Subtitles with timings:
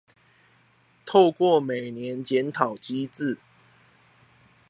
[1.05, 3.37] 透過每年檢討機制